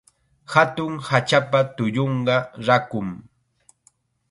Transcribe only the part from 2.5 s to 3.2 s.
rakum.